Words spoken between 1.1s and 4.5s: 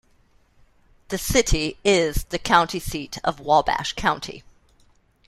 city is the county seat of Wabash County.